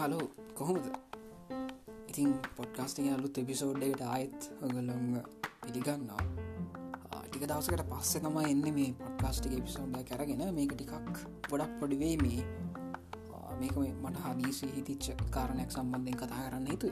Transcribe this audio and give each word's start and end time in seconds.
Hello 0.00 0.26
කොහොමද? 0.54 0.86
ඉතින් 2.10 2.28
podcasting 2.56 3.12
අලුත් 3.14 3.38
එපිසෝඩ්ඩකට 3.38 4.02
ආයත් 4.02 4.46
ඔගලොං 4.64 4.86
පිළිගන්නවා. 5.62 6.22
ටික 7.24 7.44
දවසකට 7.50 7.84
පස්සෙ 7.90 8.20
තම 8.24 8.38
එන්න 8.42 8.62
මේ 8.76 8.92
පොඩ්කාස්ටික 9.00 9.56
එපිසෝඩ්ඩ 9.58 10.06
කරගෙන 10.10 10.42
මේක 10.58 10.72
ටිකක් 10.74 11.18
ගොඩක් 11.50 11.74
පොඩිවේ 11.80 12.16
මේ. 12.22 12.40
මේක 13.60 13.76
මට 13.76 14.22
හදීසි 14.24 14.70
හිතිච්ච 14.76 15.10
කාරණයක් 15.30 15.76
සම්බන්ධයෙන් 15.76 16.16
කතා 16.16 16.40
කරන්න 16.44 16.70
හිතු 16.72 16.88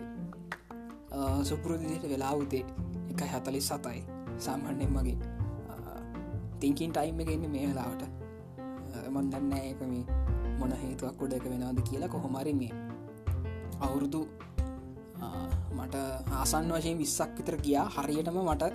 සුපුරුදිට 1.42 2.04
වෙලා 2.12 2.34
උතේ 2.36 2.64
එක 3.10 3.24
හැතලි 3.32 3.62
සතයි 3.62 4.02
සාමන්‍යෙන් 4.38 4.92
මගේ 4.96 5.16
තිංකින් 6.60 6.92
ටයිම් 6.92 7.24
එක 7.24 7.32
එන්න 7.36 7.48
මේ 7.54 7.64
වෙලාවට. 7.70 8.04
මන්දන්න 9.08 9.52
එක 9.62 9.80
මේ 9.86 10.04
මොන 10.60 10.76
හේතුවක් 10.82 11.22
උඩ 11.24 11.38
එක 11.38 11.50
වෙනවාද 11.54 11.82
කියලා 11.88 12.12
කොහොමරි 12.14 12.54
මේ 12.60 12.87
අවුරුදු 13.86 14.20
මට 15.78 15.96
ආසන් 16.40 16.70
වශයෙන් 16.74 16.98
විස්සක් 17.02 17.32
විතර 17.38 17.56
ගියා. 17.66 17.86
හරියටම 17.96 18.38
මට 18.48 18.72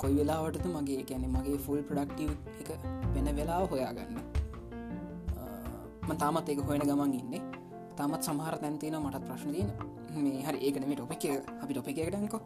කොයි 0.00 0.14
වෙලාවටද 0.18 0.66
මගේ 0.76 1.02
ගැන 1.10 1.24
මගේ 1.34 1.58
ෆුල් 1.66 1.80
ප්‍රඩක්ටව් 1.88 2.30
එක 2.62 2.70
වෙන 3.14 3.28
වෙලාව 3.38 3.64
හොයාගන්න. 3.72 4.16
තාමත් 6.22 6.48
ඒක 6.52 6.60
හොයන 6.68 6.82
ගමන් 6.88 7.12
ඉන්නේ. 7.20 7.42
තමත් 7.98 8.22
සමහර 8.28 8.56
තැන්තින 8.62 8.96
මටත් 9.00 9.24
ප්‍රශ්න 9.28 9.50
තියන 9.56 9.68
මේ 10.24 10.42
හරි 10.46 10.58
ඒකන 10.66 10.84
මේ 10.88 10.96
ටොප 10.98 11.12
එක. 11.16 11.24
අපි 11.62 11.72
ටොප 11.74 11.88
එකටන්කො 11.92 12.38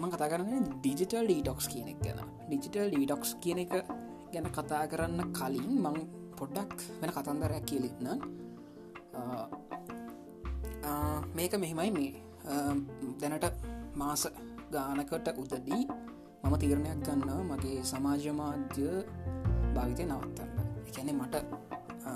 මං 0.00 0.10
කතා 0.14 0.28
කරන්න 0.32 0.66
ඩිජිටල් 0.80 1.26
ඩීටොක්ස් 1.28 1.66
කියන 1.72 1.88
එක 1.92 1.98
ගැන. 2.04 2.20
ඩිජිටල් 2.48 2.88
ඩීටොක්ස් 2.92 3.30
කියන 3.42 3.58
එක 3.64 3.74
ගැන 4.32 4.46
කතා 4.56 4.84
කරන්න 4.92 5.32
කලින් 5.38 5.70
මං 5.84 5.96
පොඩ්ඩක් 6.38 6.78
වෙන 7.00 7.10
කතන්දරයක් 7.16 7.64
කියලින්න 7.70 8.08
මේක 11.36 11.54
මෙහෙමයි 11.62 11.90
මේ. 11.96 12.12
දැනට 13.20 13.46
මාස 13.94 14.22
ගානකට 14.72 15.28
උදදී 15.42 15.82
මම 16.42 16.54
තීරණයක් 16.62 16.98
ගන්න 17.06 17.30
මගේ 17.50 17.78
සමාජ 17.90 18.24
මාධ්‍ය 18.40 18.86
භාවිතය 19.74 20.04
නවත්තන්න. 20.04 20.50
එකැනෙ 20.88 21.12
මට 21.12 21.34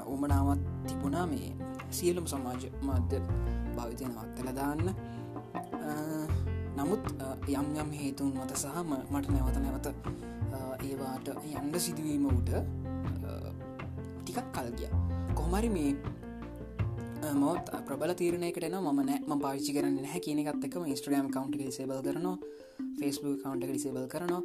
උමනාවත් 0.06 0.60
තිබුණා 0.86 1.26
මේ 1.32 1.50
සියලුම් 1.90 2.26
සමාජ 2.32 2.62
මාධ්‍ය 2.88 3.18
භාවිතය 3.76 4.04
නවත්තල 4.06 4.48
දාන්න. 4.58 4.86
නමුත් 6.78 7.04
යම් 7.50 7.68
යම් 7.82 7.90
හේතුන් 8.00 8.30
මත 8.34 8.52
සහ 8.56 8.76
මට 9.12 9.26
නැවත 9.34 9.56
නැවත 9.64 9.86
ඒවාට 10.86 11.28
යන්ඩ 11.50 11.76
සිදුවීම 11.86 12.24
උට 12.30 12.50
ටිකක් 14.20 14.46
කල්ගිය 14.54 14.90
කොහමරි 15.38 15.68
මේ 15.76 15.90
මොත් 17.42 17.68
ප්‍රබල 17.86 18.12
තීරණයකට 18.20 18.64
න 18.68 18.76
ම 18.80 19.00
නෑ. 19.08 19.18
පාවිච්චි 19.42 19.72
කරන්න 19.76 20.06
හැ 20.12 20.20
කියනකත් 20.24 20.64
එකම 20.68 20.84
ස්ට්‍රම් 21.00 21.28
කවන්් 21.34 21.72
සේබල් 21.76 22.00
කරනවා. 22.06 22.36
ෆස්බුක් 22.98 23.42
කවන්් 23.42 23.62
එක 23.64 23.70
ඩිසේබල් 23.70 24.06
කරනවා. 24.14 24.42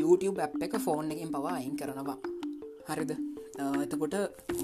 YouTube 0.00 0.38
ඇ් 0.44 0.50
එක 0.66 0.74
ෆෝන් 0.86 1.10
එකින් 1.12 1.30
පවා 1.34 1.54
අයින් 1.60 1.76
කරනවා. 1.80 2.18
හරිද? 2.88 3.12
එතකොට 3.84 4.14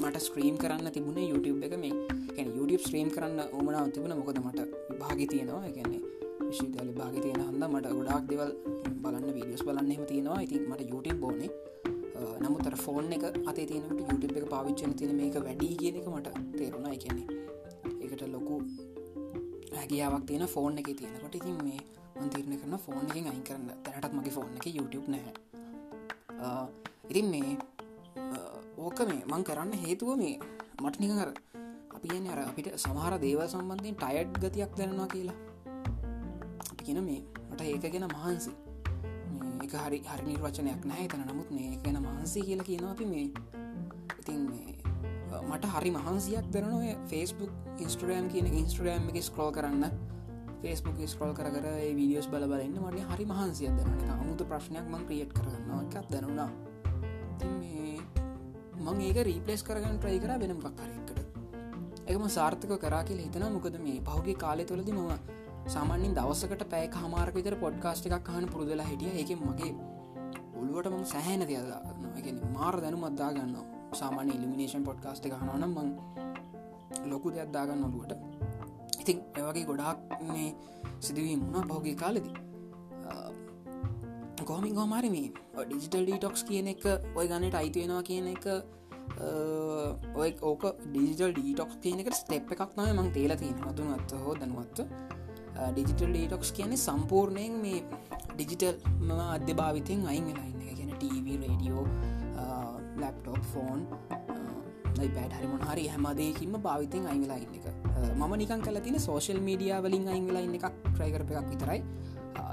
මට 0.01 0.21
ස්ක්‍රීම් 0.27 0.57
කරන්න 0.63 0.93
තිබුණ 0.97 1.19
YouTube 1.33 1.65
එක 1.67 1.75
මේ 1.83 1.95
ැන 2.39 2.49
YouTube 2.59 2.83
ස්ත්‍රීම් 2.87 3.09
කරන්න 3.15 3.41
ඕමනාව 3.57 3.89
තිබුණ 3.95 4.17
මොකද 4.21 4.39
මට 4.45 4.61
භාගි 5.01 5.27
තියෙනවා. 5.33 5.73
ගැන්නේ 5.77 6.03
විශීතල 6.49 6.93
භාගි 6.99 7.21
තියෙන 7.25 7.43
හන්ද 7.49 7.65
මට 7.73 7.87
ගොඩක් 7.99 8.27
දෙවල් 8.31 8.53
බලන්න 9.03 9.35
වීඩියස් 9.37 9.65
බලන්නෙම 9.67 10.05
තියෙනවා. 10.11 10.41
ඉතින් 10.47 10.63
මට 10.71 10.91
YouTube 10.93 11.19
බෝනේ 11.25 11.51
නමුතර 12.43 12.75
ෆෝන් 12.85 13.13
එක 13.17 13.25
අත 13.51 13.59
තියනට 13.71 13.91
YouTube 14.09 14.37
එක 14.41 14.47
පාවිච්චන 14.55 14.93
තින 15.01 15.13
මේක 15.21 15.37
වැඩි 15.47 15.69
කියන 15.81 15.97
එක 16.01 16.09
මට 16.15 16.29
තේරුණා. 16.59 16.93
එකන්නේ 16.97 17.27
එකට 18.05 18.23
ලොකු 18.35 18.55
හැකියාවක් 19.77 20.25
තියෙන 20.29 20.49
ෆෝන් 20.55 20.79
එක 20.81 20.89
තියෙනකොට 21.01 21.35
ඉතින් 21.41 21.57
මේ 21.67 21.81
මන්තීරණ 22.21 22.59
කරන 22.61 22.79
ෆෝන් 22.85 23.05
එකින් 23.11 23.27
අයි 23.33 23.43
කරන්න. 23.49 23.71
තැනටත් 23.85 24.15
මගේ 24.19 24.35
ෆෝන් 24.37 24.53
එක 24.59 24.67
YouTube 24.79 25.07
නැහැ. 25.13 25.35
ඉතින් 27.11 27.27
මේ 27.33 27.57
ඕක 28.85 28.99
මේ 29.11 29.23
මං 29.33 29.45
කරන්න 29.49 29.73
හේතුව 29.85 30.17
මේ 30.23 30.37
මට 30.83 31.01
නිකර 31.01 31.31
අපි 31.97 32.09
අර 32.33 32.41
අපිට 32.49 32.69
සමහර 32.85 33.15
දේව 33.25 33.41
සම්බන්ධයෙන් 33.49 33.97
ටයඩ් 34.03 34.39
ගතියක් 34.43 34.73
දැනවා 34.79 35.09
කියලා. 35.15 35.39
අපි 36.71 36.83
කියන 36.87 37.01
මේ 37.09 37.21
මට 37.51 37.61
ඒකගෙන 37.73 38.09
මහන්සි. 38.15 38.53
එක 39.67 39.77
හරි 39.77 40.01
හරි 40.07 40.25
නිර්වචනයක් 40.27 40.83
නෑ 40.87 41.07
තන 41.09 41.23
නමුත් 41.27 41.51
මේ 41.53 41.71
ගැන 41.83 42.03
මහන්සේ 42.03 42.43
කියලා 42.43 42.67
කියනවා 42.67 42.93
අපි 42.93 43.07
මේ 43.07 43.27
ඉතින් 44.19 44.43
මට 45.43 45.65
හරි 45.69 45.91
මහන්සියක් 45.93 46.47
දරනොය 46.51 46.91
ෆස්බුක් 47.07 47.81
ඉන්ස්ට්‍රෑම් 47.81 48.29
කියන 48.29 48.47
ඉන්ස්ට්‍රෑම් 48.53 49.09
එක 49.11 49.19
ස්කෝල් 49.23 49.51
කරන්න. 49.53 49.85
ෆස්බුක් 50.63 50.99
ස්කෝල් 51.07 51.33
කර 51.35 51.51
වීඩියෝස් 51.51 52.29
බල 52.29 52.47
බලන්න 52.47 52.79
මට 52.81 53.09
හරි 53.11 53.27
මහන්සිය 53.27 53.71
දරන 53.71 54.11
අමුතු 54.15 54.45
ප්‍රශ්නයක් 54.45 54.87
මං 54.87 55.07
ක්‍රියට් 55.09 55.33
කරන්න 55.35 55.71
එකක් 55.79 56.11
දැනුණා. 56.11 56.51
මං 58.81 59.01
ඒක 59.03 59.19
රීපලස් 59.23 59.63
කරගන්න 59.63 59.99
ට්‍රයි 59.99 60.21
කර 60.21 60.39
වෙනම් 60.39 60.61
පක්කරෙක්කට 60.61 61.19
එකම 62.07 62.29
සාර්ථක 62.31 62.77
කරා 62.81 63.03
කියල 63.05 63.21
හිතන 63.21 63.47
මොකද 63.53 63.81
මේ 63.81 63.99
පහුගේ 64.03 64.37
කාලෙ 64.37 64.65
තුළදි 64.65 64.93
මම 64.93 65.13
සාමාන්‍යින් 65.75 66.15
දවසකට 66.19 66.63
පෑ 66.73 66.89
හමාරක 67.03 67.35
විතර 67.39 67.57
පොඩ්කාස්ට් 67.63 68.07
එකක් 68.09 68.29
හන 68.35 68.47
පුරුදලා 68.53 68.87
හිටිය. 68.91 69.13
එක 69.23 69.31
මගේ 69.41 69.73
ඔළුවට 70.59 70.91
මම 70.93 71.05
සෑහන 71.13 71.43
දෙයදාගන්න 71.51 72.41
මාර 72.57 72.77
දැනු 72.85 72.99
මත්දා 73.05 73.31
ගන්න 73.37 73.57
සාමාන්‍ය 74.01 74.31
ඉලිමිනේෂන් 74.37 74.85
පොඩ්කාස්ට් 74.89 75.27
එක 75.29 75.35
හනනම් 75.41 75.73
මං 75.77 75.89
ලොකු 77.13 77.35
දෙයක් 77.37 77.51
දාගන්න 77.57 77.87
ඔලුවට 77.89 78.13
ඉතින් 79.01 79.19
එවගේ 79.41 79.65
ගොඩාක් 79.71 79.99
මේ 80.29 80.49
සිදුවීම 81.01 81.41
වුණා 81.45 81.65
පහුගේ 81.71 81.97
කාලෙදී. 82.03 82.37
කොමින් 84.47 84.75
ගෝමාරි 84.75 85.11
මේ 85.11 85.29
ඩිජිටල් 85.59 86.05
ඩීටොක්ස් 86.07 86.43
කියන 86.49 86.67
එක 86.73 86.85
ඔය 87.19 87.27
ගන්නට 87.31 87.57
අයිතියෙනවා 87.61 88.03
කියන 88.09 88.27
එක 88.35 88.45
ඔය 90.23 90.31
ඕක 90.51 90.65
ඩිජිටල් 90.85 91.33
ඩීටොක්ස් 91.35 91.77
කියන 91.85 92.03
එක 92.03 92.11
ස්ටෙප් 92.21 92.53
එකක් 92.55 92.73
නය 92.79 92.91
මං 92.93 93.09
තේල 93.17 93.33
තියෙන 93.41 93.59
මතුනත්ත 93.65 94.19
හෝ 94.25 94.35
දනුවත්ත 94.41 94.79
ඩිජිටල් 95.73 96.13
ඩීටොක්ස් 96.13 96.53
කියන්නේ 96.59 96.85
සම්පූර්ණයෙන් 96.87 97.57
මේ 97.65 97.81
ඩිජිටල් 98.35 98.77
ම 99.01 99.11
අධ්‍ය 99.27 99.55
භාවිතයෙන් 99.61 100.07
අයින් 100.13 100.27
වෙලාන්න 100.31 100.57
ගැන 100.79 100.93
TV 101.03 101.27
රඩියෝ 101.43 101.87
ලැප්ටොප් 103.01 103.43
ෆෝන් 103.53 103.81
පැට 105.17 105.33
හරි 105.39 105.49
මොහරි 105.53 105.85
හැමදේකින්ම 105.95 106.55
භාවිතයෙන් 106.67 107.07
අයිවෙලා 107.13 107.39
ඉන්න 107.45 107.57
එක. 107.59 107.67
මම 108.17 108.33
නිකන් 108.43 108.63
කල 108.67 108.79
තින 108.87 108.99
සෝශල් 109.01 109.41
මීඩිය 109.49 109.73
වලින් 109.85 110.09
අයින් 110.09 110.29
වෙලා 110.29 110.45
ඉන්න 110.47 110.59
එකක් 110.59 110.69
ට්‍රයිකරප 110.85 111.31
එකක් 111.33 111.51
විතරයි. 111.53 111.81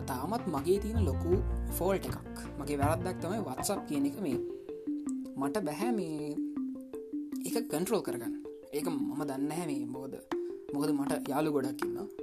තාමත් 0.09 0.47
මගේ 0.55 0.79
තියෙන 0.83 1.05
ලොකු 1.09 1.41
ෆෝල්ට 1.77 2.09
එකක්. 2.09 2.17
මගේ 2.59 2.79
වැරද්දක් 2.83 3.21
තමයි 3.23 3.41
වත්සප් 3.47 3.79
කියන 3.89 4.09
එක 4.09 4.17
මේ 4.25 4.37
මට 5.37 5.65
බැහැ 5.67 5.91
මේ 5.99 6.35
එක 7.47 7.55
කන්ට්‍රෝල් 7.71 8.03
කරගන්න. 8.07 8.35
ඒක 8.73 8.87
මම 8.89 9.23
දන්න 9.29 9.51
හැ 9.57 9.65
මේ 9.71 9.87
බෝද 9.95 10.13
මොකද 10.73 10.91
මට 10.91 11.29
යාලු 11.31 11.49
ගොඩක්කින්න 11.55 12.22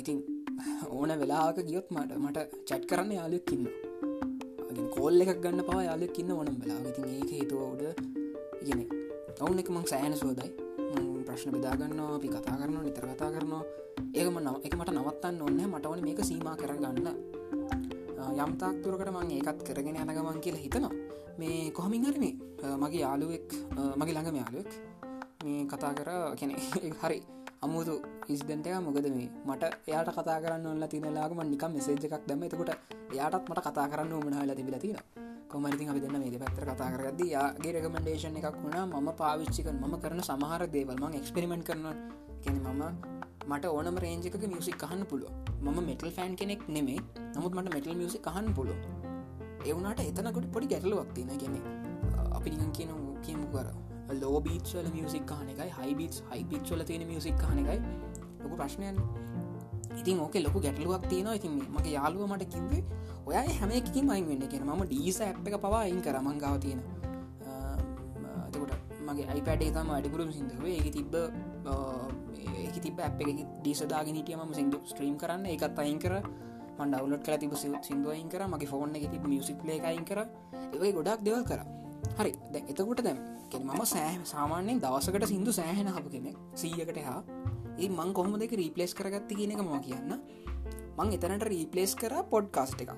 ඉතින් 0.00 0.18
ඕන 0.90 1.12
වෙලාක 1.20 1.58
ගියොත් 1.68 1.90
මට 1.90 2.18
මට 2.18 2.38
චැට් 2.68 2.88
කරන්න 2.90 3.12
යාලුක්කින්න 3.18 3.66
කෝල් 4.94 5.20
එකක් 5.22 5.42
ගන්න 5.42 5.66
පවා 5.66 5.82
යාලුක්කින්න 5.88 6.32
ඕනම් 6.32 6.56
වෙලා 6.62 6.80
ඉතින් 6.92 7.12
ඒක 7.16 7.30
හේතුවවුඩ 7.32 7.84
ඉගෙන 8.62 8.80
ඔවුන් 9.40 9.60
එක 9.60 9.70
මං 9.70 9.86
සෑන 9.86 10.16
සෝදයි 10.16 10.50
ප්‍රශ්න 11.28 11.52
බෙදාගන්නවා 11.54 12.16
අපි 12.16 12.28
කතා 12.28 12.56
කරනවා 12.56 12.82
නිතර 12.82 13.04
කතා 13.04 13.30
කරනවා. 13.30 13.62
ඒකම 14.10 14.36
නව 14.40 14.56
එක 14.66 14.74
මට 14.74 14.90
නවත්තන්න 14.90 15.42
ඔන්න 15.44 15.60
මටවන 15.64 16.00
මේක 16.02 16.20
සීම 16.24 16.48
කරගන්න. 16.60 17.08
යම්තාක් 18.36 18.76
තුරකට 18.82 19.10
මං 19.12 19.30
ඒකත් 19.36 19.60
කරගෙන 19.62 19.94
යනගමන් 19.94 20.40
කියලා 20.40 20.64
හිතනවා. 20.64 20.92
මේ 21.38 21.70
කොහමින් 21.70 22.06
හරිමේ 22.06 22.34
මගේ 22.76 23.02
යාලුවෙක් 23.04 23.48
මගේ 23.94 24.14
ළඟම 24.14 24.40
යාලුවෙක් 24.40 24.70
මේ 25.44 25.60
කතා 25.70 25.92
කර 25.94 26.10
කෙනෙ 26.34 26.54
හරි. 27.02 27.20
අමුතු 27.62 27.94
ඉස්දෙන්ටය 28.28 28.70
මොකද 28.78 29.06
මේ? 29.10 29.28
මට 29.44 29.62
එයාට 29.86 30.10
කතා 30.14 30.38
කරන්න 30.42 30.66
ඔන්න 30.66 30.84
තිනලාගම 30.86 31.40
නිකම් 31.44 31.72
මෙසේජ් 31.72 32.04
එකක් 32.06 32.26
දැම 32.26 32.42
එතකොට 32.42 32.70
එයාටත් 33.10 33.48
මට 33.50 33.60
කතා 33.66 33.86
කරන්න 33.88 34.12
උමනාහල 34.12 34.52
තිබිල 34.54 34.76
තින 34.78 34.96
කොමරිති 35.48 35.88
අපි 35.88 36.00
දෙන්න 36.00 36.16
මේ 36.22 36.38
පැත්තර 36.38 36.64
කතා 36.64 36.90
කරද 36.94 37.20
යාගේ 37.26 37.72
රෙකමෙන්ඩේෂන් 37.74 38.38
එකක් 38.40 38.56
වුණා. 38.56 38.86
ම 38.86 39.08
පාවිච්චික 39.12 39.68
ම 39.72 39.94
කරන 39.98 40.20
සමහර 40.20 40.62
දේවල්ම 40.68 41.04
එක්ස්පෙරිමෙන්ට් 41.12 41.66
කරන 41.66 41.86
කෙන 42.44 42.56
මම 42.56 42.82
මට 43.48 43.64
ඕනම 43.66 43.96
රේජක 43.96 44.34
මියසික් 44.44 44.76
කහන්න 44.76 45.02
පුළුව 45.04 45.32
ම 45.64 45.76
මෙටල් 45.80 46.10
ෆෑන් 46.10 46.36
කෙනෙක් 46.36 46.62
නෙමේ 46.68 47.00
නමුත් 47.34 47.52
මට 47.54 47.74
මෙටල් 47.74 47.94
මියසික් 47.94 48.22
කහන්න 48.22 48.54
පුළුව 48.54 48.78
එවුණට 49.66 50.00
එතනකොට 50.00 50.46
පොඩි 50.54 50.66
ගැටලුවක් 50.66 51.10
තියෙන 51.14 51.34
ගෙන 51.36 51.56
අපි 52.32 52.48
නිගන් 52.52 52.70
කියන 52.72 52.90
කියමු 53.24 53.46
කර 54.08 54.16
ලෝබීච්වල 54.16 54.88
මියසික් 54.96 55.24
කාන 55.26 55.48
එකයි 55.48 55.70
හයිබිස් 55.78 56.22
හයිපිච්වල 56.30 56.82
තියෙන 56.82 57.06
මියසික් 57.06 57.36
කාන 57.36 57.58
එකයි. 57.58 57.80
ලොකු 58.42 58.54
ප්‍රශ්නයන් 58.56 58.96
ඉතින් 59.96 60.20
ඕක 60.20 60.34
ලොකු 60.46 60.58
ගැටලුවක් 60.60 61.04
තියෙනවා. 61.08 61.34
ඉතින් 61.34 61.52
මගේ 61.76 61.92
යාලුව 61.92 62.24
මට 62.26 62.48
කිවේ 62.52 62.82
ඔය 63.26 63.34
හැම 63.34 63.70
එකින් 63.70 64.04
මයින් 64.06 64.28
වෙන්න 64.28 64.48
කියෙන 64.48 64.64
ම 64.66 64.84
ඩීස 64.84 65.20
ඇ් 65.20 65.32
එක 65.46 65.60
පවා 65.60 65.80
අයින් 65.80 66.00
කරමංගාව 66.00 66.56
තියෙන 66.60 66.80
එතකොට 68.48 68.72
මගේ 69.06 69.28
අයිපඩේ 69.32 69.70
තම 69.70 69.90
අඩිපුරුම් 69.90 70.32
සිින්දුවේ 70.32 70.76
ඒ 70.80 70.90
තිබ්බ 70.90 71.14
ඒ 72.68 72.80
තිබ 72.80 73.00
අප 73.00 73.20
එක 73.22 73.40
ඩිසදාගෙන 73.60 74.14
හිටියම 74.14 74.40
සිදු 74.54 74.78
ස්ට්‍රීම් 74.84 75.16
කරන්න. 75.16 75.46
එකත් 75.46 75.78
අයින් 75.78 75.98
කර. 75.98 76.14
මන් 76.78 76.92
ඩවලට 76.92 77.24
කල 77.26 77.36
තිබ 77.36 77.52
සිදුවයින් 77.82 78.28
කර. 78.28 78.42
මගේ 78.46 78.68
ෆෝන් 78.68 78.94
එක 78.94 79.10
ති 79.10 79.18
මියසික් 79.24 79.60
ලේකයින් 79.64 80.04
කර. 80.04 80.20
ඒවයි 80.72 80.92
ගොඩක් 80.92 81.24
දෙවල් 81.24 81.44
කර. 81.44 81.60
හරි 82.18 82.32
දැ 82.52 82.62
එතකොට 82.66 83.02
දැම් 83.02 83.18
මම 83.56 83.84
සෑ 83.86 84.14
සාමාන්‍යෙන් 84.26 84.80
දවසකට 84.80 85.26
සිින්දු 85.26 85.52
සෑහෙන 85.52 85.88
හප 85.88 86.06
කෙනෙක් 86.10 86.36
සීයකට 86.54 86.98
හා 87.02 87.20
ඒ 87.78 87.88
මං 87.90 88.10
කොහොම 88.12 88.34
දෙක 88.36 88.52
රීපලේස් 88.54 88.92
කරගත්ති 88.94 89.34
කියන 89.34 89.52
එක 89.52 89.60
මම 89.60 89.78
කියන්න. 89.80 90.12
මං 90.96 91.12
එතනට 91.14 91.44
රීපලේස් 91.44 91.94
කර 91.94 92.14
පොඩ්කාස්ට 92.26 92.80
එක 92.80 92.90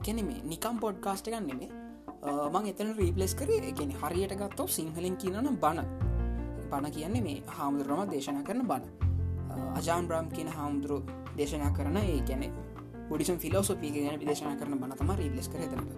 එකන 0.00 0.20
මේ 0.22 0.40
නිකම් 0.44 0.80
පොඩ්කාස්ට 0.80 1.28
එකන්න 1.28 1.46
නෙමේ 1.46 1.70
මං 2.22 2.66
එතන 2.66 2.94
රීපලේස් 2.94 3.34
කරේ 3.34 3.60
එකන 3.66 3.92
හරියට 3.98 4.34
ගත්තව 4.34 4.68
සිංහලෙන් 4.70 5.16
කියනන 5.16 5.52
බණ. 5.56 5.86
බණ 6.70 6.90
කියන්නේ 6.90 7.22
මේ 7.22 7.38
හාමුදුරම 7.48 8.02
දේශනා 8.08 8.42
කරන 8.42 8.64
බණ. 8.64 8.84
අජාන් 9.74 10.08
බ්‍රම් 10.08 10.28
කියන 10.30 10.48
හාමුදුරු 10.50 10.98
දේශනා 11.36 11.70
කරන 11.72 11.96
ඒ 11.98 12.18
ගැන 12.22 12.48
පොඩිසම් 13.08 13.38
ෆිලෝසොපී 13.38 13.92
ගැන 13.92 14.20
විදේශනා 14.20 14.56
කරන 14.56 14.78
බණතම 14.78 15.14
රීපලෙස් 15.14 15.48
කර 15.48 15.64
තනට 15.66 15.92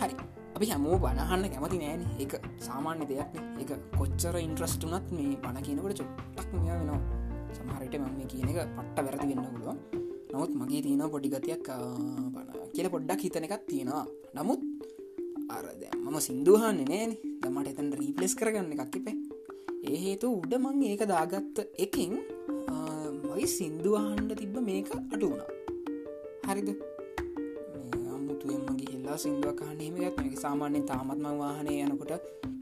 හරි. 0.00 0.33
අපි 0.56 0.66
හැමෝ 0.70 0.96
බණහන්න 1.02 1.44
කැමති 1.52 1.78
නෑන 1.82 2.02
එක 2.24 2.32
සාමාන්‍ය 2.66 3.04
දෙයක් 3.10 3.32
එක 3.62 3.70
කොච්චර 3.98 4.36
ඉන්ට්‍රස්ටුනත් 4.46 5.08
මේ 5.16 5.34
පණ 5.42 5.64
කියනකට 5.66 5.98
චුට්ටක් 6.00 6.50
මෙයා 6.54 6.76
වෙනවා. 6.80 7.00
සමහරට 7.56 7.96
මම 8.00 8.20
කියන 8.32 8.50
එක 8.52 8.58
පට්ට 8.76 9.04
වැරදි 9.06 9.26
වෙන්න 9.30 9.50
පුළුවන්. 9.54 9.78
නමුත් 10.32 10.52
මගේ 10.60 10.82
තියෙන 10.86 11.02
පොඩිගතියක් 11.14 11.66
කියල 12.74 12.88
පොඩ්ඩක් 12.94 13.26
හිතන 13.26 13.48
එකක් 13.48 13.66
තියෙනවා. 13.70 14.04
නමුත් 14.36 14.62
අරද 15.56 15.82
මම 16.04 16.16
සිින්දුහන්න 16.28 16.80
නෑන 16.92 17.18
දමට 17.42 17.74
එතන් 17.74 17.90
රීපලෙස් 18.00 18.38
කරගන්න 18.38 18.72
එකක් 18.78 18.96
එපේ. 19.00 19.16
ඒ 19.90 19.98
හේතු 20.06 20.32
උඩ 20.38 20.54
මං 20.62 20.82
ඒක 20.90 21.06
දාගත්ත 21.14 21.56
එකින් 21.84 22.12
මයි 23.26 23.46
සිින්දුවහන්ඩ 23.58 24.38
තිබ්බ 24.40 24.56
මේක 24.70 24.90
අඩු 25.14 25.26
වුණා. 25.30 25.50
හරිද? 26.48 26.93
අමුතුවෙන්මගේ 29.14 29.16
හිල්ලා 29.16 29.18
සිින්දුවක් 29.18 29.60
කහන්නේමගත් 29.60 30.16
මේ 30.20 30.36
සාමාන්‍යෙන් 30.36 30.84
තාමත්ම 30.84 31.26
වාහනය 31.38 31.72
යනකොට 31.82 32.12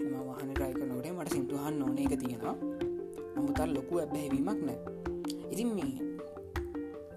එම 0.01 0.15
වාහන 0.21 0.51
රයිකනොට 0.53 1.07
මට 1.09 1.31
සිින්දුහන් 1.31 1.83
ඕන 1.83 1.99
එක 1.99 2.15
තියෙනවා. 2.19 2.57
නමුතල් 3.35 3.71
ලොකු 3.75 3.99
ඇබ 3.99 4.13
හැවීමක් 4.13 4.61
නෑ. 4.61 4.79
ඉතින් 5.51 5.69
මේ 5.69 5.93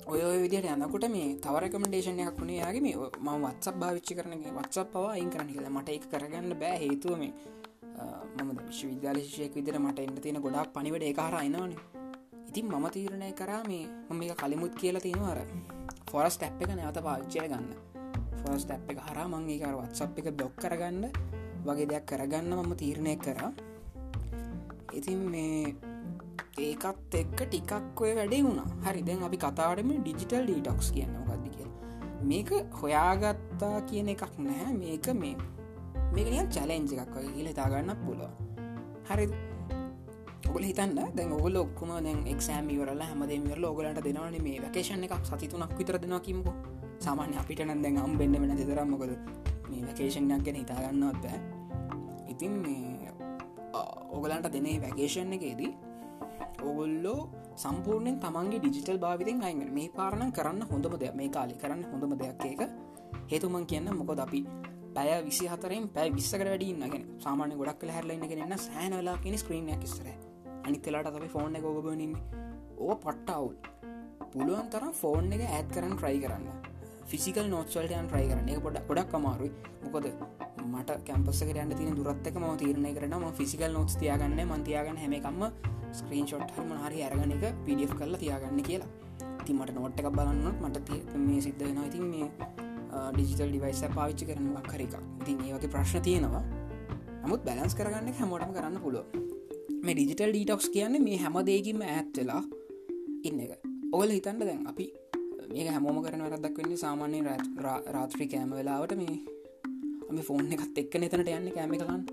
ඔය 0.07 0.21
විදිට 0.41 0.67
යනකොට 0.67 1.07
මේ 1.09 1.27
තවරකමඩේෂන් 1.37 2.21
එකක් 2.21 2.39
වුණේ 2.39 2.59
යාගේ 2.59 2.81
මේ 2.81 2.95
ම 3.19 3.29
වත්සක් 3.43 3.75
භාවිච්චි 3.75 4.13
කරනගේ 4.13 4.53
වත්සක් 4.53 4.87
පවා 4.93 5.11
අයින් 5.11 5.29
කරන 5.29 5.47
කියලා. 5.47 5.71
මට 5.71 5.89
එක 5.89 6.05
කරගන්න 6.11 6.55
බෑ 6.55 6.77
හේතුව 6.77 7.17
මේ 7.17 7.33
මම 8.37 8.49
විශ්ව 8.59 8.87
විද්‍යාලශයක් 8.89 9.53
විදිර 9.53 9.79
මට 9.79 9.99
එන්න 9.99 10.17
තියෙන 10.17 10.41
ගොඩක් 10.41 10.71
පනිවට 10.73 11.03
ඒකාර 11.03 11.35
අයිනවානේ 11.35 11.81
ඉතින් 12.49 12.65
මම 12.67 12.87
තීරණය 12.89 13.31
කරා 13.33 13.63
මේ 13.63 13.83
මම 14.09 14.15
මේ 14.17 14.35
කලිමුත් 14.35 14.73
කියලා 14.75 15.01
තියෙනවාර 15.01 15.39
ෆොරස් 16.11 16.37
ටැප් 16.37 16.61
එක 16.61 16.71
නැවත 16.71 16.99
පාච්චය 17.03 17.39
ගන්න 17.43 17.94
ෆොස් 18.45 18.65
ටැප් 18.65 18.89
එක 18.91 18.99
හරා 19.07 19.27
මංගේකර 19.27 19.75
වත්සප් 19.79 20.21
එක 20.21 20.27
බ්ලොක් 20.37 20.53
කරගන්න 20.61 21.03
වගේ 21.65 21.87
දෙයක් 21.91 22.05
කරගන්න 22.05 22.51
මම 22.55 22.71
තීරණය 22.81 23.15
කරා. 23.17 23.49
ඉතින් 24.93 25.21
මේ 25.33 25.73
ඒකත් 26.57 27.15
එක්ක 27.21 27.39
ටිකක් 27.41 28.01
ඔය 28.01 28.11
වැඩේ 28.17 28.43
වුණා. 28.43 28.67
හරි 28.85 29.01
දැන් 29.07 29.23
අපි 29.27 29.37
කතාටම 29.37 29.89
ඩිජිටල් 29.97 30.45
ඩීටොක්ස් 30.45 30.91
කියන්න 30.95 31.17
ගදදි 31.27 31.49
කිය 31.55 31.69
මේක 32.23 32.49
හොයාගත්තා 32.81 33.81
කියන 33.89 34.13
එකක් 34.13 34.37
නැහැ. 34.39 34.73
මේක 34.83 35.07
මේ 35.21 35.35
මේකනිය 36.15 36.45
චලෙන්ජ 36.55 36.95
එකක් 36.95 37.13
වගේ 37.17 37.33
කියල 37.35 37.51
තාගන්න 37.59 37.91
පුළුව 38.05 38.31
හරි 39.09 39.25
ඔගල 40.49 40.63
හිතන්න. 40.69 40.95
දැන් 41.17 41.31
ඔගල 41.33 41.55
ඔක්කුම 41.65 41.91
දැන් 42.07 42.23
එක්ෂෑම 42.33 42.67
වරල 42.69 43.01
හැමදේ 43.09 43.59
ලෝගලට 43.65 44.03
දෙනවන 44.07 44.41
මේ 44.47 44.61
වැකේෂණ 44.63 45.03
එකක් 45.07 45.25
සතිතුනක් 45.25 45.77
විතර 45.79 45.97
දෙෙනවා 45.99 46.25
කිමකු 46.27 46.53
සාමාන්‍ය 47.05 47.37
අපිට 47.41 47.61
නම් 47.65 47.81
දැන් 47.83 47.97
අම් 48.03 48.13
බෙන්න්න 48.19 48.41
වෙන 48.41 48.55
දෙතරම් 48.59 48.89
මොකද 48.93 49.11
මේ 49.69 49.81
වැකේෂණයක් 49.87 50.43
ගැන 50.45 50.57
හිතාගන්නවත් 50.61 51.23
බෑ. 51.23 51.39
ඉතින් 52.33 52.53
මේ 52.63 53.11
ඕගලන්ට 54.15 54.47
දෙනේ 54.55 54.77
වැකේෂන් 54.81 55.35
එකේදී 55.37 55.71
ඔගොල්ලෝ 56.63 57.19
සම්පූර්ණයෙන් 57.55 58.17
තමන්ගේ 58.19 58.59
ඩිජිටල් 58.59 58.99
භාවිතෙන් 58.99 59.43
අයිගෙන 59.43 59.71
මේ 59.73 59.89
පාරණම් 59.97 60.31
කරන්න 60.37 60.61
හොඳම 60.71 60.95
දෙයක්. 61.01 61.15
මේ 61.15 61.29
කාලි 61.29 61.55
කරන්න 61.55 61.83
හොඳම 61.91 62.13
දෙයක් 62.21 62.45
ඒක. 62.45 62.61
හේතුමන් 63.31 63.65
කියන්න 63.65 63.89
මොකොද 63.99 64.19
අපි 64.19 64.41
පැය 64.95 65.11
විසි 65.23 65.45
හතරෙන් 65.47 65.85
පැයි 65.89 66.15
විස්සකට 66.17 66.45
වැඩින්නගෙන 66.45 67.05
සාමාන්‍ය 67.19 67.55
ගොඩක් 67.59 67.79
කළ 67.81 67.93
හැරලන්නගෙනන්න 67.95 68.57
සෑන 68.59 68.93
වෙලා 68.99 69.17
කියෙන 69.23 69.37
ස්ක්‍රීනයක් 69.37 69.79
කිස්සර 69.83 70.07
අනිතලාට 70.65 71.09
අපි 71.11 71.29
ෆෝන් 71.35 71.57
එක 71.59 71.65
ඔබබනින් 71.71 72.13
ඕ 72.77 72.95
පට්ටවුල් 72.97 73.55
පුළුවන් 74.31 74.69
තරම් 74.69 74.93
ෆෝන් 75.01 75.33
එක 75.35 75.43
ඇත් 75.47 75.67
කරන්න 75.73 75.97
ට්‍රයි 75.97 76.19
කරන්න. 76.23 76.47
ෆිසිකල් 77.11 77.47
නෝත්වල්ටයන් 77.53 78.07
ට්‍රයි 78.09 78.27
කරන්න. 78.29 78.49
එක 78.53 78.59
පොඩක් 78.65 78.87
ගොඩක් 78.89 79.15
අමාරුයි. 79.19 79.51
මොකොද 79.83 80.05
මට 80.73 80.97
කැම්පස 81.07 81.39
කරන්න 81.47 81.71
තින 81.79 81.95
දුරත්තක 81.99 82.35
ම 82.41 82.45
තීරණය 82.61 82.91
කරන 82.97 83.15
ම 83.21 83.25
ෆිසිකල් 83.39 83.71
නොස් 83.77 83.95
තියාගන්න 84.01 84.39
මන්තියාගන්න 84.51 84.97
හැමකම්ම 85.03 85.43
ස්ක්‍රීන් 85.99 86.25
ෂොට් 86.29 86.49
හම 86.57 86.71
හරි 86.83 87.03
අරගන 87.07 87.33
එක 87.37 87.43
පිඩිය 87.65 87.87
කරලා 87.99 88.21
තියාගන්න 88.23 88.61
කියලා. 88.69 88.89
ති 89.45 89.53
මට 89.53 89.75
නොට් 89.77 89.99
එක 90.01 90.07
බලන්න 90.17 90.47
මට 90.63 90.87
මේ 91.27 91.41
සිද්ධ 91.45 91.63
වෙන 91.67 91.79
ඉතින් 91.89 92.05
මේ 92.13 92.27
ඩිජිටල් 93.13 93.49
ඩිවයිස 93.51 93.81
පාවිච්චි 93.97 94.25
කරන 94.29 94.49
වක්කර 94.57 94.81
එක 94.87 94.93
ඉතින් 95.21 95.37
ඒවගේ 95.47 95.71
ප්‍රශ්න 95.75 96.01
තියෙනවා. 96.07 96.43
නමුත් 97.23 97.41
බැලන්ස් 97.47 97.73
කරගන්න 97.77 98.13
හැමෝටම 98.19 98.51
කරන්න 98.57 98.81
පුළුව 98.85 99.05
මේ 99.85 99.95
ඩිජිටල් 99.95 100.31
ඩීටොක්ස් 100.33 100.67
කියන්නේ 100.75 101.05
මේ 101.07 101.17
හැම 101.23 101.37
දෙකින්ම 101.49 101.81
ඇත්වෙලා 101.95 102.43
ඉන්න 103.27 103.39
එක. 103.45 103.51
ඔගල 103.95 104.09
හිතන්න 104.17 104.39
දැන් 104.49 104.63
අපි 104.71 104.85
මේක 105.53 105.67
හැමෝම 105.73 105.97
කරන 106.03 106.21
වැරදක් 106.25 106.57
වෙන්නේ 106.59 106.81
සාමාන්‍ය 106.83 107.17
රාත්‍රී 107.95 108.27
කෑම 108.31 108.51
වෙලාවට 108.59 108.93
මේ 109.01 109.15
අපි 110.09 110.21
ෆෝන් 110.27 110.53
එකත් 110.55 110.79
එක්ක 110.81 110.93
නතනට 110.99 111.31
යන්න 111.33 111.49
කෑම 111.55 111.73
කලන්න 111.81 112.03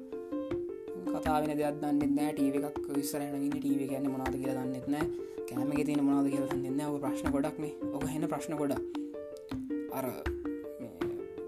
කතාවෙන 1.13 1.53
දෙයක් 1.61 1.79
දන්න 1.83 2.15
නෑ 2.19 2.33
ටීව 2.37 2.57
එකක් 2.71 2.87
විස්සරනගන්න 2.97 3.55
ටීව 3.55 3.81
කියන්න 3.91 4.11
මොනාද 4.13 4.35
කියල 4.41 4.53
දන්නෙත් 4.59 4.87
නෑ. 4.95 5.07
කෑමක 5.49 5.81
තින 5.89 6.05
මොනාද 6.09 6.29
කියල 6.33 6.47
දන්න 6.51 6.81
ඔ 6.89 6.99
ප්‍රශ්න 7.05 7.33
ගොඩක් 7.35 7.59
මේ 7.65 7.73
ඔක 7.97 8.05
හෙන 8.13 8.29
ප්‍රශ්න 8.33 8.57
ගොඩ 8.61 8.73
අර 9.99 10.07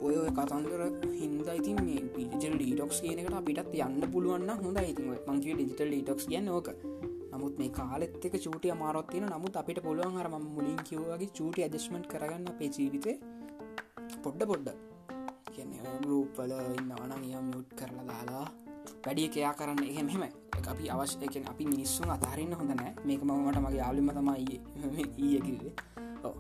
ඔය 0.05 0.17
කතන්දර 0.39 0.83
හින්ද 1.21 1.49
ඉතින් 1.59 1.79
මේ 1.87 2.03
පිජල් 2.17 2.59
ඩීටොක්ස් 2.59 2.99
කියනකට 3.05 3.39
අපිටත් 3.41 3.79
යන්න 3.87 4.11
පුළුවන්න 4.15 4.51
හොඳ 4.65 4.83
ඉතින් 4.83 5.07
මංගේ 5.29 5.55
ඩිජිටල් 5.55 5.89
ඩීටොක්ස් 5.91 6.27
කියන්න 6.33 6.53
ඕක. 6.57 6.69
නමුත් 7.35 7.59
මේ 7.59 7.71
කාලෙත් 7.71 8.25
එක 8.25 8.35
චූටිය 8.39 8.71
අමාරොත්තින 8.71 9.25
නමුත් 9.27 9.57
අපිට 9.57 9.79
පුළුවන් 9.83 10.17
හර 10.17 10.29
ම 10.31 10.45
මුලින් 10.49 10.81
කිව්වගේ 10.85 11.31
චූටි 11.33 11.65
ඇජස්මට් 11.65 12.07
කරගන්න 12.07 12.51
අපේ 12.51 12.71
ජීවිතේ 12.71 13.17
පොඩ්ඩ 14.23 14.45
පොඩ්ඩ 14.47 14.69
ගරුප්වල 16.05 16.53
ඉන්නවන 16.73 17.13
නියම් 17.21 17.51
යුට් 17.51 17.75
කරලා 17.75 18.07
දාලා 18.07 18.47
වැඩිය 19.05 19.29
කයා 19.29 19.53
කරන්න. 19.55 19.83
එහෙම 19.85 20.09
හෙම 20.09 20.23
අපි 20.65 20.91
අවශ්‍යකෙන් 20.91 21.49
අපි 21.49 21.65
මිනිස්සුන් 21.67 22.11
අතාරන්න 22.11 22.55
හොඳ 22.55 22.73
නෑ 22.73 22.95
මේක 23.05 23.23
මමට 23.23 23.59
මගේ 23.59 23.79
යාලිම 23.79 24.11
තමයි 24.11 24.61
ඊයකිවේ 25.19 25.75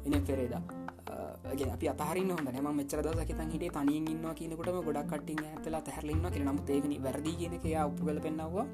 එන 0.06 0.24
පෙරේදා. 0.24 0.62
අපි 1.74 1.88
අතරන්න 1.88 2.30
හොඳ 2.30 2.50
ම 2.56 2.68
මෙචර 2.72 3.02
දසක 3.02 3.30
තන් 3.32 3.50
හිටේ 3.50 3.70
තනින් 3.70 4.06
ඉන්න 4.08 4.26
කියනකොටම 4.34 4.82
ගොඩක් 4.82 5.10
කටින් 5.12 5.44
ඇතලා 5.44 5.82
තැරලන්න 5.82 6.26
කියෙන 6.28 6.46
නමුත් 6.48 6.70
ඒකන 6.70 6.94
වැරදි 7.02 7.32
කියන 7.38 7.54
එකයා 7.54 7.86
උපුගල 7.86 8.20
පෙන්න්නවා 8.20 8.66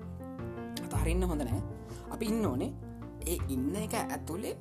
අතාරන්න 0.90 1.24
හොඳ 1.24 1.42
නෑ. 1.42 1.62
අපි 2.10 2.26
ඉන්න 2.26 2.44
ඕනේ. 2.44 2.70
ඒ 3.26 3.38
ඉන්න 3.48 3.74
එක 3.78 3.96
ඇතුලේ 3.96 4.54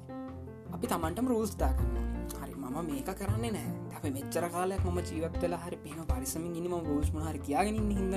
අපි 0.72 0.86
තමන්ටම 0.88 1.28
රූස් 1.28 1.58
දාකන්න 1.58 1.96
හරි 2.36 2.56
මම 2.56 2.80
මේක 2.88 3.12
කරන්නේ 3.16 3.52
නෑ. 3.52 3.80
අප 3.98 4.06
මෙච්චර 4.10 4.46
කාලයක් 4.50 4.84
ම 4.88 5.00
ජීවත්වෙල 5.02 5.54
හරි 5.58 5.78
පේම 5.78 6.00
පරිසමින් 6.08 6.54
ඉනිම 6.56 6.74
රෝස්ම 6.84 7.18
හරි 7.22 7.40
තියාගෙනන්න 7.42 7.92
හිදන 7.92 8.14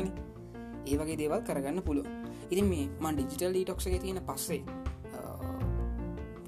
ඒවගේ 0.86 1.16
දේවල් 1.16 1.40
කරගන්න 1.42 1.82
පුළුව 1.82 2.06
ඉතින් 2.46 2.66
මේ 2.66 2.84
මන් 3.00 3.16
ඩිජිටල් 3.16 3.50
ඩීටොක්සක 3.50 3.96
තියෙන 3.96 4.20
පස්සේ 4.22 4.60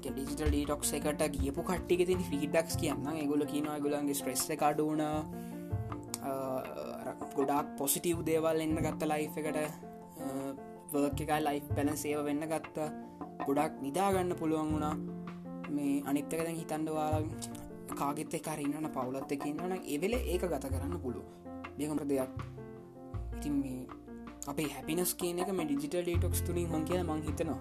ඩිජිටල් 0.05 0.47
ඩීටොක්ස 0.47 0.93
එකට 0.93 1.23
ගියපු 1.35 1.61
කට්ටික 1.63 2.05
තින 2.07 2.23
ෆීඩක්ස් 2.29 2.79
කියන්න 2.81 3.27
ගොල 3.27 3.43
කියන 3.45 3.67
ගොලන්ගේ 3.83 4.15
ස්ට්‍රෙස්ස 4.15 4.47
කඩුවන 4.53 5.03
ගොඩක් 7.35 7.75
පොසිටව් 7.77 8.23
දේවල් 8.29 8.63
එන්න 8.65 8.79
ගත්ත 8.79 9.11
ලයි් 9.11 9.27
එකට 9.27 9.84
වර්ක 10.95 11.19
එක 11.25 11.31
ලයි් 11.47 11.59
පැන 11.75 11.91
සේව 12.03 12.19
වෙන්න 12.27 12.43
ගත්ත. 12.51 12.77
ගොඩක් 13.45 13.73
නිදාගන්න 13.85 14.31
පුළුවන් 14.41 14.71
වුණා. 14.73 14.95
මේ 15.75 16.03
අනිත්තක 16.09 16.33
දැන් 16.39 16.57
හිතන්ඩවා 16.61 17.09
කාගෙත් 17.99 18.33
එකරන්නන 18.39 18.87
පවුලත් 18.95 19.31
එක 19.35 19.45
ඉන්නන 19.51 19.73
එවෙල 19.95 20.13
ඒක 20.15 20.43
ගත 20.53 20.65
කරන්න 20.73 20.99
පුළුව 21.03 21.25
දෙකමට 21.77 22.05
දෙයක්? 22.11 22.31
ඉතින් 23.37 23.55
මේ 23.61 23.81
අපේ 24.51 24.69
හැපිනස් 24.73 25.11
කියන 25.19 25.41
එක 25.43 25.51
මේ 25.57 25.67
ඩිජිටල් 25.67 26.03
ඩේටොක්ස් 26.03 26.41
තුළින් 26.47 26.69
හොන් 26.71 26.83
කියන 26.89 27.03
මං 27.07 27.25
හිතනවා. 27.27 27.59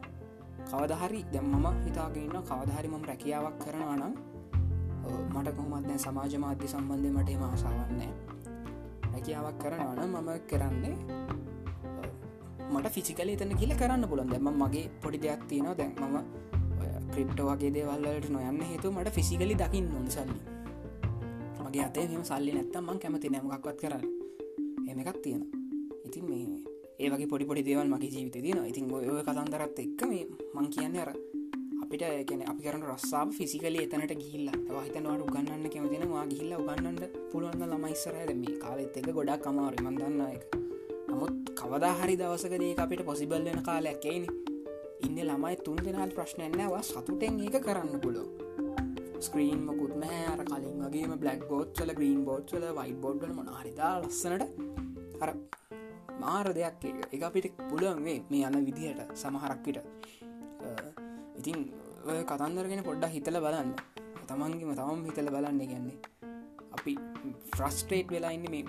කවදහරි 0.71 1.21
දැම් 1.33 1.49
මම 1.55 1.67
හිතාගන්න 1.87 2.37
කවදහරි 2.51 2.89
මම 2.89 3.05
රැකියාවක් 3.11 3.57
කරනවා 3.63 3.97
නම් 3.97 4.15
මට 5.33 5.49
කොහොමත් 5.57 5.87
දැන් 5.89 5.99
සමාජ 5.99 6.35
මාධ්‍ය 6.45 6.69
සම්බන්ධය 6.69 7.11
මට 7.11 7.39
මාසාවන්නේ 7.43 8.13
රැකියාවක් 9.13 9.57
කරනවන 9.63 10.01
මම 10.07 10.31
කරන්නේ 10.51 10.95
මට 12.71 12.91
ෆිසිකල 12.91 13.31
එතන 13.31 13.55
කියල 13.55 13.73
කරන්න 13.75 14.09
පුළන් 14.11 14.33
දෙම 14.33 14.51
මගේ 14.55 14.85
පොඩි 15.03 15.19
දෙයක් 15.19 15.47
තියෙනවා. 15.49 15.77
දැන් 15.77 15.93
මම 16.01 16.17
ක්‍රිප්ට 17.13 17.41
වගේ 17.43 17.73
දේවල්ලට 17.73 18.29
නොයන්න 18.31 18.61
හේතු 18.65 18.93
මට 18.93 19.13
ෆිසිකලි 19.13 19.55
දකින්න 19.57 19.89
නොන 19.93 20.07
සල්ලි. 20.09 20.41
මගේ 21.65 21.85
අතේ 21.85 22.07
මෙම 22.09 22.25
සල්ලි 22.25 22.53
නැත්තම් 22.53 22.85
මං 22.85 22.99
කැමති 22.99 23.31
නැමක්වත් 23.31 23.81
කරන්න. 23.81 24.05
එම 24.89 24.99
එකක් 25.01 25.19
තියෙන 25.23 25.43
ඉතින් 26.07 26.25
මේ 26.31 26.47
ඒවගේ 26.99 27.27
පොඩි 27.27 27.45
පොඩි 27.45 27.63
දේවල් 27.63 27.89
මගේ 27.89 28.11
ජීවිත 28.11 28.37
තියෙන 28.37 28.61
ඉතින් 28.71 28.91
ඔය 28.93 29.23
කතන්දරත් 29.23 29.79
එක්ක 29.85 30.03
මේ 30.11 30.27
මං 30.55 30.69
කියන්න 30.75 30.99
අර 31.03 31.11
අපිට 31.85 32.05
එකන 32.05 32.43
අපි 32.51 32.63
කරන 32.65 32.85
රස්සාාව 32.87 33.33
ෆිසිකල 33.39 33.77
එතනට 33.77 34.15
ගිල්ල 34.23 34.51
හිතනවට 34.79 35.25
උගන්නන්න 35.27 35.71
කැමතින 35.73 36.05
වා 36.13 36.27
ගිල්ල 36.27 36.53
උගන්නට 36.59 37.03
පුළුවන් 37.31 37.65
ළමයිස්සරහ 37.67 38.35
මේ 38.35 38.61
කාලෙත් 38.63 39.01
එක 39.01 39.11
ගොඩක් 39.13 39.43
කමාරු 39.45 39.85
මන්දන්න 39.85 40.23
එක 40.29 40.64
නමුත් 41.15 41.51
කවදා 41.59 41.95
හරි 41.99 42.15
දවසකදේ 42.21 42.73
අපිට 42.83 43.03
පොසිබල් 43.09 43.43
වෙන 43.47 43.61
කාලයක්කයින 43.63 44.25
ඉන්න 45.07 45.19
ළමයි 45.21 45.57
තුන් 45.65 45.79
දෙනල් 45.79 46.13
ප්‍රශ්නයන්නවා 46.17 46.81
සතුටෙන් 46.83 47.37
ඒක 47.41 47.57
කරන්න 47.67 48.01
පුලෝ 48.05 48.29
ස්ක්‍රීන් 49.27 49.61
මකුත් 49.69 49.93
නෑ. 50.03 50.23
අර 50.33 50.41
කලින් 50.45 50.81
වගේම 50.83 51.13
බ්ලක් 51.23 51.43
බෝඩ්සල 51.51 51.91
ග්‍රීන් 51.99 52.21
බෝඩ්සල 52.29 52.65
වයි 52.79 52.95
බෝඩ්ල 53.05 53.33
මනහරිදා 53.39 53.93
ලස්සනට 54.01 55.23
අර 55.23 55.31
මාර 56.21 56.49
දෙයක් 56.59 56.85
එක 57.15 57.23
අපිට 57.29 57.49
පුළුවන් 57.63 58.03
වේ 58.09 58.19
මේ 58.33 58.51
යන 58.51 58.67
විදිහට 58.69 59.15
සමහරක්විට 59.23 59.79
ඉතින් 61.39 61.59
කතන්දරගෙන 62.31 62.85
පොඩ්ඩ 62.91 63.15
හිතල 63.17 63.41
බලන්න. 63.47 63.73
තමන්ගේම 64.29 64.77
තමම් 64.81 65.07
හිතල 65.09 65.33
බලන්න 65.37 65.65
ගැන්නේ 65.65 65.99
අපි 66.77 66.95
ෆ්‍රස්ට්‍රේට් 67.51 68.15
වෙලා 68.17 68.37
ඉන්න 68.37 68.51
මේ 68.51 68.65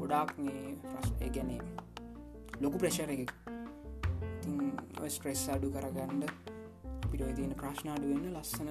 ගොඩාක් 0.00 0.30
මේ 0.38 1.30
ගැනේ 1.36 1.60
ලොකු 2.62 2.78
ප්‍රශර 2.82 3.10
එක 3.14 3.32
ස්ට්‍රෙස් 5.08 5.44
අඩු 5.54 5.70
කරගන්න 5.74 6.22
අපිට 7.04 7.22
තියන 7.38 7.52
ප්‍රශ්නාඩු 7.60 8.10
වෙන්න 8.12 8.26
ලස්සන 8.32 8.68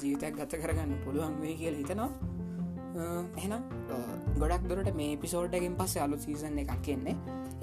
ජීවිතයක් 0.00 0.34
ගත 0.38 0.62
කරගන්න 0.62 0.92
පුළුවන් 1.04 1.34
වේ 1.42 1.54
කියල 1.60 1.76
හිතනවා. 1.80 2.10
එහනම් 3.42 3.62
ගොඩක් 4.40 4.64
දොරට 4.70 4.90
මේ 5.00 5.12
පිසෝඩ්ඩගෙන් 5.22 5.76
පස්ස 5.78 6.02
අලු 6.04 6.18
සීසන් 6.24 6.58
එකක් 6.62 6.74
කියන්නේ 6.86 7.16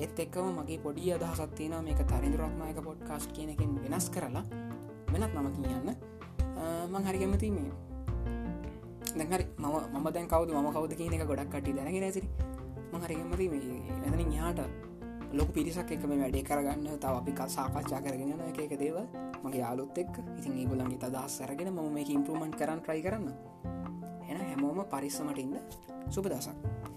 එත් 0.06 0.20
එක්කම 0.26 0.48
මගේ 0.60 0.80
පොඩි 0.86 1.12
අදහසත්තින 1.16 1.76
මේක 1.88 2.02
තරින්දුරත්නායක 2.12 2.80
පොඩ්කාස්ට් 2.88 3.36
කියනකින් 3.38 3.76
වෙනස් 3.84 4.10
කරලා 4.16 4.44
වෙනත් 5.14 5.34
නම 5.36 5.48
කියන්න. 5.58 5.90
මං 6.92 7.04
හරි 7.08 7.20
කැමති 7.22 7.52
මේ. 7.58 7.72
දැහරි 9.20 9.46
මම 9.58 9.76
මම 9.94 10.08
දැන් 10.16 10.28
කවද 10.28 10.50
ම 10.56 10.72
කවද 10.76 10.94
කියන 11.00 11.14
එක 11.16 11.28
ගොඩක් 11.32 11.52
කටි 11.54 11.76
දැනගෙන 11.78 12.04
ඇසිරි 12.04 12.28
මහරිකමති 12.92 13.50
මෙතන 13.50 14.32
යාට 14.34 14.62
ලොක 15.32 15.50
පිරිසක් 15.54 15.92
එක 15.92 16.04
මේ 16.10 16.20
වැඩේ 16.20 16.44
කරගන්න 16.44 16.98
තව 16.98 17.14
අපි 17.14 17.34
සාකච්ඡා 17.48 18.02
කරගෙන 18.02 18.34
එක 18.42 18.60
එක 18.60 18.74
දේව 18.82 18.98
මගේ 19.44 19.62
යාලුත් 19.62 19.98
එක් 19.98 20.14
ඉතින් 20.38 20.58
ඒගොලන්ගේ 20.58 20.98
තදස් 20.98 21.38
සරගෙන 21.38 21.70
ම 21.70 21.80
මේ 21.94 22.10
ඉම්පරමන්් 22.10 22.54
කරන්න 22.54 22.82
ට්‍රයි 22.82 23.02
කරන්න. 23.02 23.28
එන 24.26 24.38
හැමෝම 24.42 24.82
පරිස්සමට 24.88 25.38
ඉන්න. 25.38 25.58
සුපදසක් 26.10 26.89